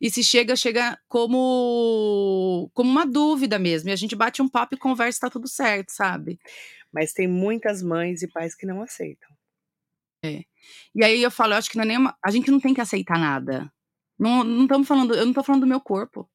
[0.06, 3.90] E se chega, chega como, como uma dúvida mesmo.
[3.90, 6.40] E a gente bate um papo e conversa, tá tudo certo, sabe?
[6.94, 9.28] Mas tem muitas mães e pais que não aceitam.
[10.24, 10.44] É.
[10.94, 12.72] E aí eu falo, eu acho que não é nem uma, a gente não tem
[12.72, 13.74] que aceitar nada.
[14.20, 16.30] Não, não estamos falando, eu não tô falando do meu corpo.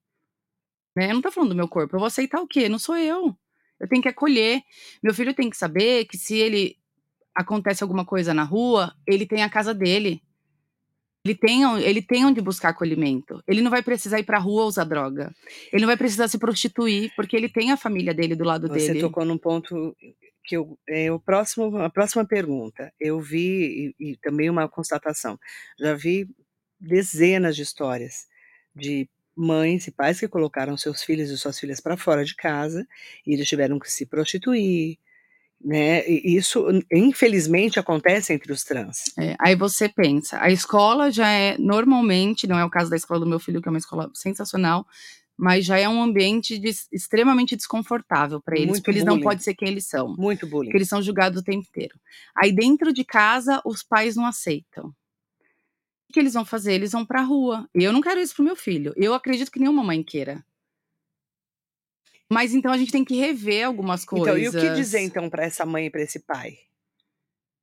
[0.96, 1.08] Né?
[1.08, 1.94] Eu não tô falando do meu corpo.
[1.94, 2.68] Eu vou aceitar o quê?
[2.68, 3.38] Não sou eu.
[3.78, 4.62] Eu tenho que acolher.
[5.00, 6.76] Meu filho tem que saber que se ele
[7.32, 10.20] acontece alguma coisa na rua, ele tem a casa dele.
[11.24, 13.42] Ele tem, ele tem onde buscar acolhimento.
[13.46, 15.34] Ele não vai precisar ir pra rua usar droga.
[15.70, 18.74] Ele não vai precisar se prostituir, porque ele tem a família dele do lado Você
[18.86, 19.00] dele.
[19.00, 19.94] Você tocou num ponto
[20.44, 22.90] que eu, é, o próximo, a próxima pergunta.
[22.98, 25.38] Eu vi, e, e também uma constatação,
[25.78, 26.26] já vi
[26.80, 28.26] dezenas de histórias
[28.74, 32.86] de mães e pais que colocaram seus filhos e suas filhas para fora de casa
[33.26, 34.98] e eles tiveram que se prostituir,
[35.62, 36.08] né?
[36.08, 39.12] E isso, infelizmente, acontece entre os trans.
[39.18, 43.20] É, aí você pensa, a escola já é normalmente, não é o caso da escola
[43.20, 44.86] do meu filho, que é uma escola sensacional,
[45.36, 49.16] mas já é um ambiente de, extremamente desconfortável para eles, Muito porque eles bullying.
[49.18, 50.66] não podem ser quem eles são, Muito bullying.
[50.68, 51.98] porque eles são julgados o tempo inteiro.
[52.36, 54.88] Aí dentro de casa, os pais não aceitam.
[54.88, 56.72] O que eles vão fazer?
[56.74, 57.68] Eles vão pra rua.
[57.74, 58.92] E eu não quero isso pro meu filho.
[58.96, 60.44] Eu acredito que nenhuma mãe queira.
[62.30, 64.28] Mas então a gente tem que rever algumas coisas.
[64.28, 66.58] Então, e o que dizer então para essa mãe e para esse pai?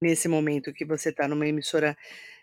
[0.01, 1.97] Nesse momento que você está numa emissora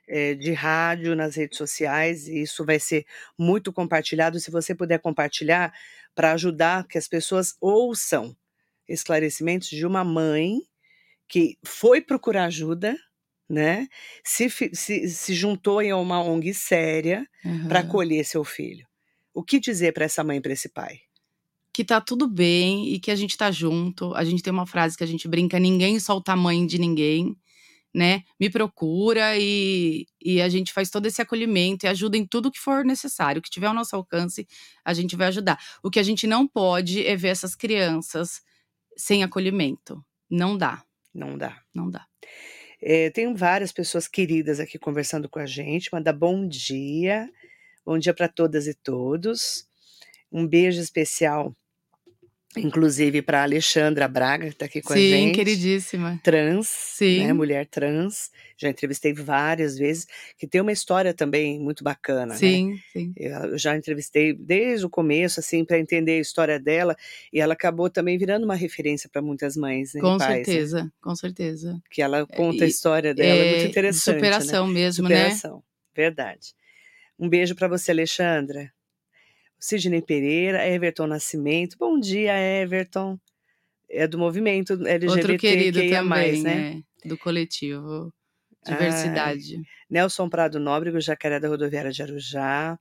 [0.09, 3.07] é, de rádio, nas redes sociais, e isso vai ser
[3.39, 4.41] muito compartilhado.
[4.41, 5.73] Se você puder compartilhar,
[6.15, 8.37] para ajudar que as pessoas ouçam
[8.89, 10.61] esclarecimentos de uma mãe
[11.29, 12.97] que foi procurar ajuda,
[13.49, 13.89] né?
[14.25, 17.69] Se, se, se juntou em uma ONG séria Uhum.
[17.69, 18.87] para acolher seu filho.
[19.35, 21.01] O que dizer para essa mãe e para esse pai?
[21.75, 24.15] Que tá tudo bem e que a gente tá junto.
[24.15, 27.37] A gente tem uma frase que a gente brinca: ninguém solta a mãe de ninguém,
[27.93, 28.23] né?
[28.39, 32.61] Me procura e, e a gente faz todo esse acolhimento e ajuda em tudo que
[32.61, 33.41] for necessário.
[33.41, 34.47] O que tiver ao nosso alcance,
[34.85, 35.59] a gente vai ajudar.
[35.83, 38.41] O que a gente não pode é ver essas crianças
[38.97, 40.05] sem acolhimento.
[40.31, 41.61] Não dá, Não dá.
[41.75, 42.07] não dá.
[42.81, 45.91] É, tem várias pessoas queridas aqui conversando com a gente.
[45.93, 47.29] Manda bom dia.
[47.85, 49.67] Bom dia para todas e todos.
[50.31, 51.55] Um beijo especial,
[52.57, 55.35] inclusive para Alexandra Braga, que está aqui com a Sim, gente.
[55.35, 56.21] queridíssima.
[56.23, 57.27] Trans, Sim.
[57.27, 57.33] né?
[57.33, 58.31] Mulher trans.
[58.57, 60.07] Já entrevistei várias vezes,
[60.39, 62.39] que tem uma história também muito bacana, né?
[62.39, 63.13] Sim, sim.
[63.17, 66.97] Eu já entrevistei desde o começo, assim, para entender a história dela,
[67.33, 70.01] e ela acabou também virando uma referência para muitas mães, né?
[70.01, 70.45] Com pais, né?
[70.45, 71.83] certeza, com certeza.
[71.91, 74.15] Que ela conta a e- história dela, é, muito de interessante.
[74.15, 74.15] né?
[74.15, 75.17] superação mesmo, né?
[75.31, 75.63] Superação,
[75.95, 76.55] verdade.
[77.19, 78.73] Um beijo para você, Alexandra.
[79.65, 81.79] Sidney Pereira, Everton Nascimento.
[81.79, 83.19] Bom dia, Everton.
[83.89, 86.83] É do movimento Outro querido LGBTQIA+, também, né?
[87.03, 88.13] é, do coletivo.
[88.67, 89.63] Ah, Diversidade.
[89.89, 92.79] Nelson Prado Nóbrego, Jacaré da Rodoviária de Arujá.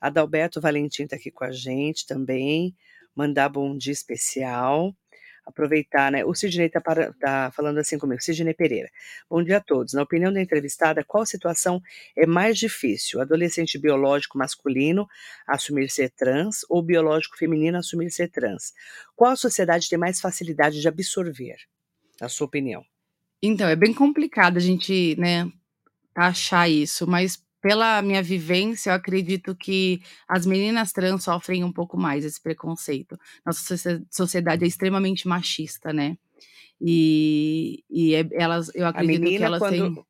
[0.00, 2.74] Adalberto Valentim está aqui com a gente também.
[3.14, 4.96] Mandar bom dia especial.
[5.44, 6.24] Aproveitar, né?
[6.24, 8.22] O Sidney está tá falando assim comigo.
[8.22, 8.88] Sidney Pereira.
[9.28, 9.92] Bom dia a todos.
[9.92, 11.82] Na opinião da entrevistada, qual situação
[12.16, 13.20] é mais difícil?
[13.20, 15.08] Adolescente biológico masculino
[15.46, 18.72] assumir ser trans ou biológico feminino assumir ser trans?
[19.16, 21.56] Qual a sociedade tem mais facilidade de absorver?
[22.20, 22.84] Na sua opinião?
[23.42, 25.50] Então, é bem complicado a gente, né,
[26.14, 31.96] achar isso, mas pela minha vivência, eu acredito que as meninas trans sofrem um pouco
[31.96, 33.16] mais esse preconceito.
[33.46, 36.18] Nossa socie- sociedade é extremamente machista, né?
[36.80, 39.78] E, e é- elas, eu acredito que elas têm.
[39.78, 40.06] quando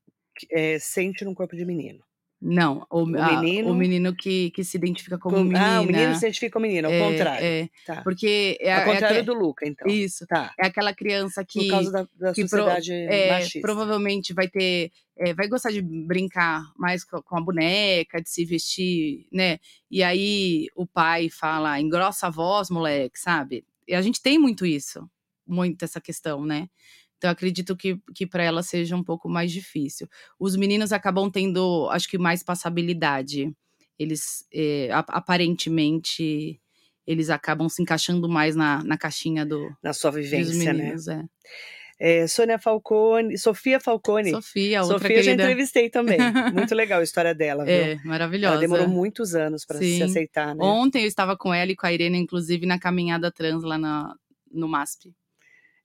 [0.51, 2.03] é, sente num corpo de menino.
[2.45, 5.77] Não, o, O a- menino- o menino que, que se identifica como Com- menina.
[5.77, 7.45] Ah, o menino se identifica com o menino, ao é, contrário.
[7.47, 8.03] é, Tá.
[8.03, 9.87] porque é, ao é contrário aque- do Luca, então.
[9.87, 10.27] Isso.
[10.27, 10.53] Tá.
[10.59, 11.61] É aquela criança que.
[11.61, 13.61] Por causa da, da que pro- sociedade é, machista.
[13.61, 18.45] provavelmente vai ter é, vai gostar de brincar mais co- com a boneca, de se
[18.45, 19.59] vestir, né?
[19.89, 23.65] E aí o pai fala, engrossa a voz, moleque, sabe?
[23.87, 25.09] E a gente tem muito isso,
[25.47, 26.69] muito essa questão, né?
[27.23, 30.09] Então eu acredito que, que para ela seja um pouco mais difícil.
[30.41, 33.55] Os meninos acabam tendo, acho que mais passabilidade.
[33.97, 36.61] Eles é, ap- aparentemente
[37.07, 40.83] eles acabam se encaixando mais na, na caixinha do, Na sua vivência, né?
[40.83, 41.25] meninos, é.
[41.97, 44.31] É, Sônia Falcone, Sofia Falcone.
[44.31, 45.45] Sofia, outra Sofia eu já querida.
[45.45, 46.19] entrevistei também.
[46.53, 47.73] Muito legal a história dela, viu?
[47.73, 48.55] É, maravilhosa.
[48.55, 50.65] Ela demorou muitos anos para se aceitar, né?
[50.65, 54.13] Ontem eu estava com ela e com a Irene, inclusive, na caminhada trans lá na,
[54.51, 55.13] no MASP.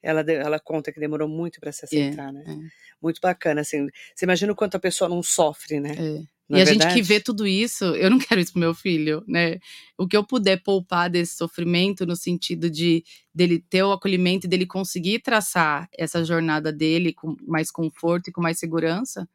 [0.08, 2.44] Ela, ela conta que demorou muito para se aceitar, né?
[2.48, 2.56] é.
[3.02, 3.88] Muito bacana, assim.
[4.16, 5.92] Você imagina o quanto a pessoa não sofre, né?
[5.92, 6.38] É.
[6.50, 7.02] Não e é a gente que verdade?
[7.02, 9.60] vê tudo isso, eu não quero isso pro meu filho, né?
[9.98, 14.50] O que eu puder poupar desse sofrimento, no sentido de dele ter o acolhimento e
[14.50, 19.28] dele conseguir traçar essa jornada dele com mais conforto e com mais segurança,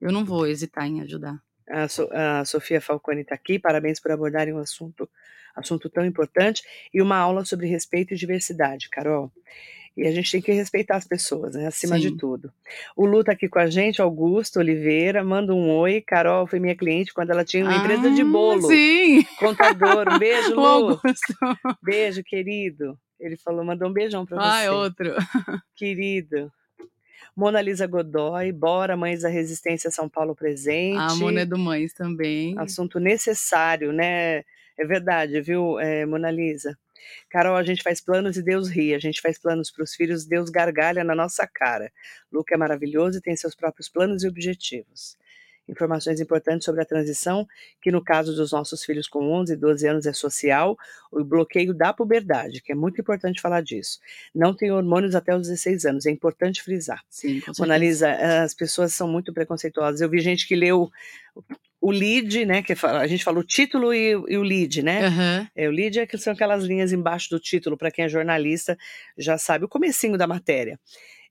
[0.00, 1.38] eu não vou hesitar em ajudar.
[1.68, 5.08] A, So- a Sofia Falcone está aqui, parabéns por abordarem um assunto,
[5.54, 9.30] assunto tão importante e uma aula sobre respeito e diversidade, Carol.
[9.96, 11.68] E a gente tem que respeitar as pessoas, né?
[11.68, 12.16] Acima de Sim.
[12.16, 12.52] tudo.
[12.96, 16.00] O Lu tá aqui com a gente, Augusto Oliveira, manda um oi.
[16.00, 18.62] Carol foi minha cliente quando ela tinha uma empresa de Ah, bolo.
[18.68, 19.22] Sim!
[19.38, 20.66] Contador, um beijo, Lu.
[20.66, 21.34] Augusto.
[21.82, 22.98] Beijo, querido.
[23.20, 24.66] Ele falou, mandou um beijão para Ah, você.
[24.66, 25.14] é outro.
[25.76, 26.50] Querido.
[27.36, 30.98] Mona Lisa Godoy, bora, Mães da Resistência São Paulo presente.
[30.98, 32.54] A Mona é do Mães também.
[32.58, 34.38] Assunto necessário, né?
[34.78, 36.76] É verdade, viu, é, Mona Lisa?
[37.30, 38.94] Carol, a gente faz planos e Deus ri.
[38.94, 41.92] A gente faz planos para os filhos, Deus gargalha na nossa cara.
[42.32, 45.16] Luca é maravilhoso e tem seus próprios planos e objetivos
[45.68, 47.46] informações importantes sobre a transição,
[47.80, 50.76] que no caso dos nossos filhos com 11 e 12 anos é social,
[51.10, 53.98] o bloqueio da puberdade, que é muito importante falar disso.
[54.34, 57.02] Não tem hormônios até os 16 anos, é importante frisar.
[57.08, 58.10] Sim, com Mona Lisa,
[58.42, 60.00] as pessoas são muito preconceituosas.
[60.00, 60.90] Eu vi gente que leu
[61.84, 62.62] o lead, né?
[62.62, 65.06] Que a gente fala o título e, e o lead, né?
[65.06, 65.46] Uhum.
[65.54, 68.74] É, o lead é que são aquelas linhas embaixo do título, para quem é jornalista
[69.18, 70.80] já sabe o comecinho da matéria.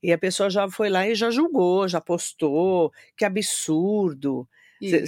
[0.03, 4.47] E a pessoa já foi lá e já julgou, já postou, que absurdo.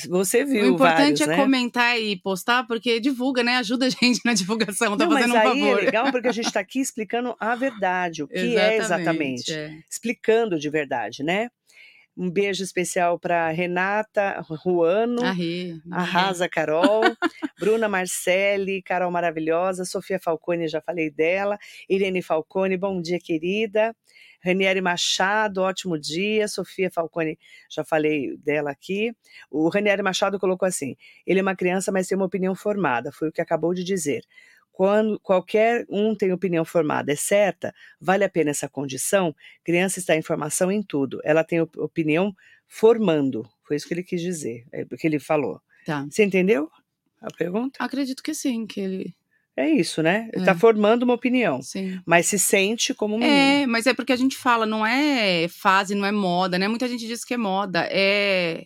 [0.09, 1.35] Você viu o importante vários, é né?
[1.35, 3.57] comentar e postar, porque divulga, né?
[3.57, 5.79] Ajuda a gente na divulgação, tá Não, mas fazendo um aí favor.
[5.79, 9.53] é legal porque a gente está aqui explicando a verdade, o que é exatamente.
[9.53, 9.77] é.
[9.87, 11.49] Explicando de verdade, né?
[12.17, 17.01] Um beijo especial para Renata Ruano, Arre, Arrasa Carol,
[17.59, 21.57] Bruna Marcelli, Carol Maravilhosa, Sofia Falcone, já falei dela,
[21.89, 23.93] Irene Falcone, bom dia, querida.
[24.45, 26.47] Ranieri Machado, ótimo dia.
[26.47, 27.37] Sofia Falcone,
[27.69, 29.11] já falei dela aqui.
[29.49, 33.29] O Ranieri Machado colocou assim: ele é uma criança, mas tem uma opinião formada, foi
[33.29, 34.23] o que acabou de dizer.
[34.77, 39.33] Quando qualquer um tem opinião formada, é certa, vale a pena essa condição?
[39.63, 42.35] Criança está em formação em tudo, ela tem op- opinião
[42.67, 45.61] formando, foi isso que ele quis dizer, é o que ele falou.
[45.85, 46.05] Tá.
[46.11, 46.69] Você entendeu
[47.21, 47.81] a pergunta?
[47.81, 49.15] Acredito que sim, que ele.
[49.55, 50.27] É isso, né?
[50.33, 50.39] Ele É.
[50.39, 52.01] está formando uma opinião, Sim.
[52.05, 53.21] mas se sente como um.
[53.23, 56.67] É, mas é porque a gente fala, não é fase, não é moda, né?
[56.67, 58.65] Muita gente diz que é moda, é.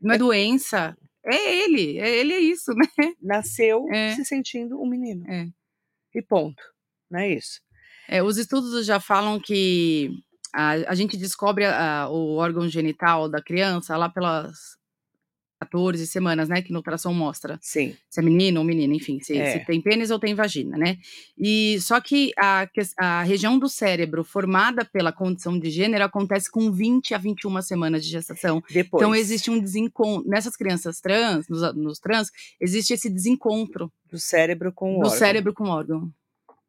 [0.00, 0.96] Não é, É- doença.
[1.26, 2.86] É ele, é ele é isso, né?
[3.22, 4.14] Nasceu É.
[4.14, 5.24] se sentindo um menino.
[5.30, 5.48] É.
[6.14, 6.62] E ponto.
[7.10, 7.60] Não é isso?
[8.08, 10.10] É, os estudos já falam que
[10.54, 14.76] a, a gente descobre a- o órgão genital da criança lá pelas
[15.64, 16.62] 14 semanas, né?
[16.62, 17.96] Que no ultrassom mostra Sim.
[18.08, 19.52] se é menino ou menina, enfim, se, É.
[19.58, 20.96] se tem pênis ou tem vagina, né?
[21.38, 26.70] E só que a, a região do cérebro formada pela condição de gênero acontece com
[26.70, 28.62] 20 a 21 semanas de gestação.
[28.70, 29.00] Depois.
[29.02, 34.72] Então existe um desencontro nessas crianças trans, nos, nos trans, existe esse desencontro do cérebro
[34.72, 35.18] com o do órgão.
[35.18, 36.10] cérebro com o órgão.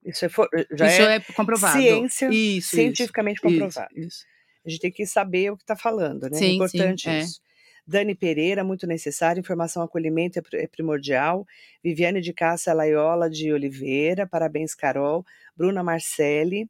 [0.06, 1.80] Isso é, for- já isso é, é, comprovado.
[1.82, 3.90] ciência isso, cientificamente isso, comprovado.
[3.96, 4.26] Isso, isso.
[4.66, 6.38] A gente tem que saber o que está falando, né?
[6.38, 7.20] Sim, é sim, importante é.
[7.22, 7.40] isso.
[7.88, 9.40] Dani Pereira, muito necessário.
[9.40, 11.46] Informação acolhimento é, é primordial.
[11.84, 15.26] Viviane de Cássia Laiola de Oliveira, parabéns, Carol.
[15.56, 16.70] Bruna Marcelli.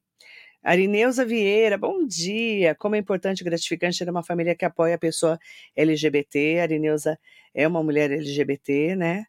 [0.64, 2.76] Arineuza Vieira, bom dia.
[2.76, 5.40] Como é importante e gratificante ter uma família que apoia a pessoa
[5.76, 6.60] LGBT.
[6.60, 7.20] Arineuza
[7.54, 9.26] é uma mulher LGBT, né?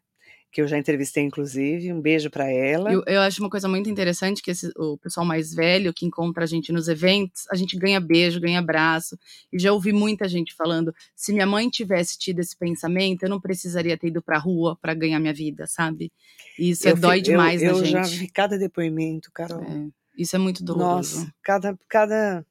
[0.57, 1.93] Que eu já entrevistei, inclusive.
[1.93, 2.91] Um beijo para ela.
[2.91, 6.45] Eu, eu acho uma coisa muito interessante que esse- o pessoal mais velho que encontra
[6.45, 9.15] a gente nos eventos, a gente ganha beijo, ganha abraço.
[9.53, 13.39] E já ouvi muita gente falando: se minha mãe tivesse tido esse pensamento, eu não
[13.39, 16.11] precisaria ter ido pra rua pra ganhar minha vida, sabe?
[16.57, 18.17] E isso é, Eu fi- dói eu- demais eu, na já gente.
[18.17, 19.61] vi cada depoimento, Carol.
[19.61, 21.19] É, isso é muito doloroso.
[21.19, 22.43] Nossa, cada, cada.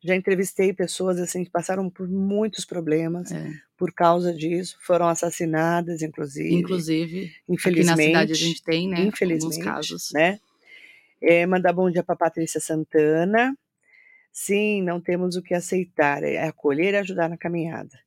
[0.00, 3.50] Já entrevistei pessoas assim que passaram por muitos problemas É.
[3.76, 6.54] por causa disso, foram assassinadas, inclusive.
[6.54, 7.96] Inclusive, aqui infelizmente.
[7.96, 9.00] na cidade a gente tem, né?
[9.00, 10.10] infelizmente, casos.
[10.12, 10.38] né?
[11.20, 13.56] É, mandar bom dia para Patrícia Santana.
[14.32, 17.98] Sim, não temos o que aceitar, é acolher e ajudar na caminhada.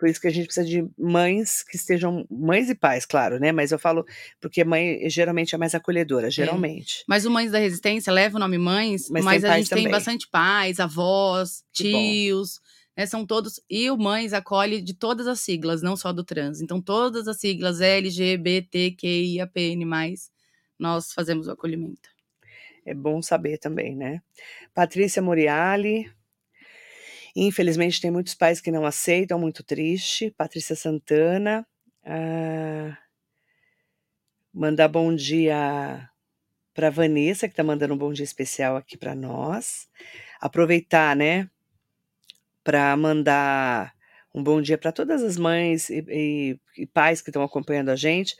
[0.00, 3.52] Por isso que a gente precisa de mães que estejam, mães e pais, claro, né?
[3.52, 4.06] Mas eu falo
[4.40, 7.04] porque mãe geralmente é mais acolhedora, geralmente.
[7.06, 9.78] Mas o Mães da Resistência leva o nome Mães, Mas mas, tem a gente tem
[9.80, 9.92] também.
[9.92, 11.98] bastante pais, avós, Que bom.
[11.98, 12.60] tios,
[12.96, 13.60] né, são todos.
[13.68, 16.62] E o Mães acolhe de todas as siglas, não só do trans.
[16.62, 19.84] Então, todas as siglas LGBTQIAPN+,
[20.78, 22.08] nós fazemos o acolhimento.
[22.86, 24.22] É bom saber também, né?
[24.72, 26.10] Patrícia Moriali.
[27.36, 30.30] Infelizmente, tem muitos pais que não aceitam, muito triste.
[30.36, 31.66] Patrícia Santana.
[32.04, 32.96] Ah,
[34.52, 36.08] mandar bom dia
[36.74, 39.88] para Vanessa, que está mandando um bom dia especial aqui para nós.
[40.40, 41.48] Aproveitar, né?
[42.62, 43.92] Para mandar
[44.34, 47.96] um bom dia para todas as mães e, e- e pais que estão acompanhando a
[47.96, 48.36] gente.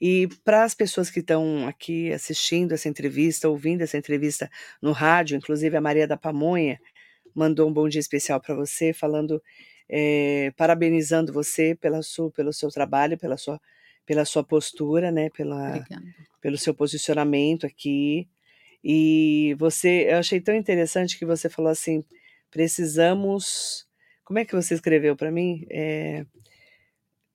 [0.00, 5.36] E para as pessoas que estão aqui assistindo essa entrevista, ouvindo essa entrevista no rádio,
[5.36, 6.78] inclusive a Maria da Pamonha
[7.34, 9.42] mandou um bom dia especial para você, falando,
[9.88, 13.60] eh, parabenizando você pela sua, pelo seu trabalho, pela sua,
[14.06, 16.04] pela sua postura, né, pela, Obrigada.
[16.40, 18.28] pelo seu posicionamento aqui.
[18.82, 22.04] E você, eu achei tão interessante que você falou assim,
[22.50, 23.86] precisamos.
[24.24, 25.66] Como é que você escreveu para mim?
[25.70, 26.26] É,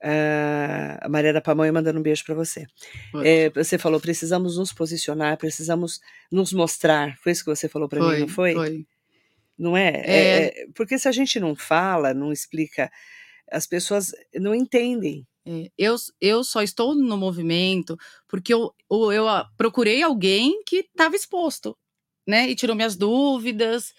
[0.02, 2.66] a Maria da Pamonha mandando um beijo para você.
[3.24, 6.00] É, você falou, precisamos nos posicionar, precisamos
[6.32, 7.18] nos mostrar.
[7.18, 8.54] Foi isso que você falou para mim, não foi?
[8.54, 8.86] Foi.
[9.60, 9.90] Não é?
[9.90, 10.46] é?
[10.46, 12.90] é porque se a gente não fala, não explica,
[13.52, 15.28] as pessoas não entendem.
[15.46, 17.98] É, eu, eu só estou no movimento
[18.28, 19.26] porque eu, eu, eu
[19.58, 21.78] procurei alguém que estava exposto,
[22.26, 22.50] né?
[22.50, 23.94] E tirou minhas dúvidas.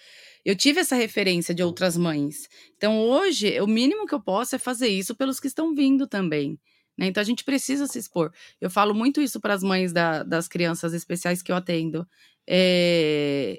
[0.45, 2.49] Eu tive essa referência de outras mães.
[2.77, 6.59] Então, hoje, o mínimo que eu posso é fazer isso pelos que estão vindo também.
[6.97, 7.07] Né?
[7.07, 8.33] Então, a gente precisa se expor.
[8.61, 12.09] Eu falo muito isso para as mães da, das crianças especiais que eu atendo.
[12.49, 13.59] É,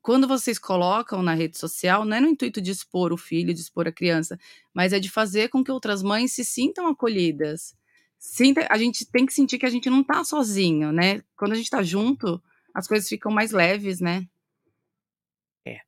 [0.00, 3.60] quando vocês colocam na rede social, não é no intuito de expor o filho, de
[3.60, 4.38] expor a criança,
[4.72, 7.74] mas é de fazer com que outras mães se sintam acolhidas.
[8.18, 11.22] Sinta, a gente tem que sentir que a gente não está sozinho, né?
[11.36, 12.42] Quando a gente está junto,
[12.74, 14.26] as coisas ficam mais leves, né?
[15.66, 15.80] É.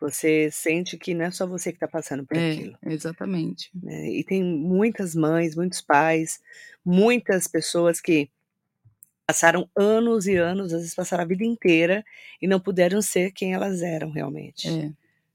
[0.00, 2.78] Você sente que não é só você que está passando por é, aquilo.
[2.82, 3.70] Exatamente.
[3.74, 4.10] Né?
[4.10, 6.40] E tem muitas mães, muitos pais,
[6.84, 8.30] muitas pessoas que
[9.28, 12.02] passaram anos e anos, às vezes passaram a vida inteira
[12.40, 14.66] e não puderam ser quem elas eram realmente.
[14.66, 14.90] É.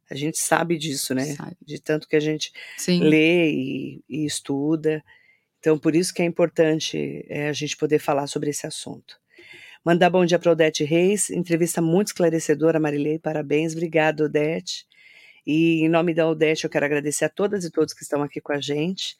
[0.09, 1.25] A gente sabe disso, né?
[1.35, 1.55] Sabe.
[1.63, 3.03] De tanto que a gente Sim.
[3.03, 5.03] lê e, e, estuda.
[5.59, 9.19] Então, por isso que é importante é, a gente poder falar sobre esse assunto.
[9.85, 14.87] Mandar bom dia para Odete Reis, entrevista muito esclarecedora, Marilei, parabéns, obrigada, Odete.
[15.45, 18.41] E em nome da Odete, eu quero agradecer a todas e todos que estão aqui
[18.41, 19.15] com a gente.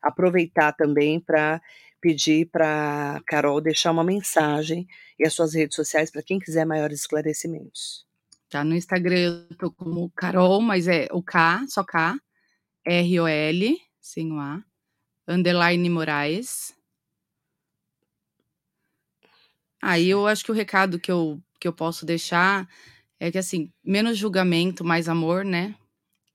[0.00, 1.60] Aproveitar também para
[2.04, 4.86] pedir para Carol deixar uma mensagem
[5.18, 8.04] e as suas redes sociais para quem quiser maiores esclarecimentos.
[8.50, 12.20] Tá no Instagram eu tô como Carol, mas é o K, só K,
[12.84, 14.62] R-O-L, sem o A,
[15.26, 16.76] underline Moraes.
[19.80, 22.68] Aí eu acho que o recado que eu, que eu posso deixar
[23.18, 25.74] é que, assim, menos julgamento, mais amor, né?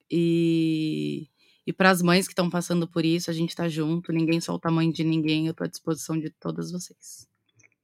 [0.10, 1.29] E
[1.70, 4.70] e para as mães que estão passando por isso, a gente está junto, ninguém solta
[4.70, 7.28] a mãe de ninguém, eu estou à disposição de todas vocês.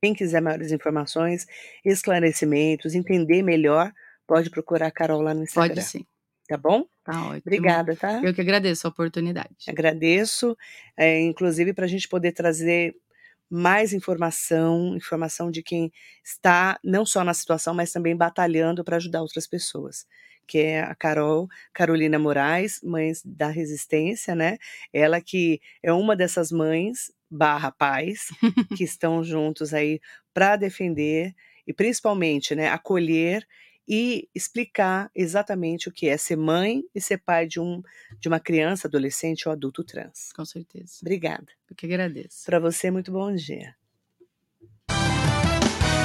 [0.01, 1.45] Quem quiser maiores informações,
[1.85, 3.93] esclarecimentos, entender melhor,
[4.25, 5.75] pode procurar a Carol lá no Instagram.
[5.75, 6.03] Pode sim.
[6.47, 6.87] Tá bom?
[7.03, 7.43] Tá ótimo.
[7.45, 8.23] Obrigada, tá?
[8.23, 9.55] Eu que agradeço a oportunidade.
[9.67, 10.57] Agradeço,
[10.97, 12.95] é, inclusive para a gente poder trazer
[13.49, 15.91] mais informação, informação de quem
[16.23, 20.05] está não só na situação, mas também batalhando para ajudar outras pessoas
[20.47, 24.57] que é a Carol Carolina Moraes, Mães da Resistência, né?
[24.93, 28.27] Ela que é uma dessas mães barra pais
[28.77, 29.99] que estão juntos aí
[30.33, 31.33] para defender
[31.67, 33.45] e principalmente, né, acolher
[33.87, 37.81] e explicar exatamente o que é ser mãe e ser pai de, um,
[38.19, 40.31] de uma criança, adolescente ou adulto trans.
[40.35, 40.97] Com certeza.
[41.01, 41.47] Obrigada.
[41.69, 42.45] Eu que agradeço.
[42.45, 43.75] Para você, muito bom dia.